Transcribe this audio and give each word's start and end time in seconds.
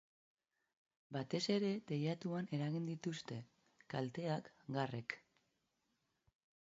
Batez 1.17 1.41
ere 1.55 1.67
teilatuan 1.91 2.49
eragin 2.57 2.87
dituzte 2.91 3.37
kalteak 3.95 4.49
garrek. 4.79 5.15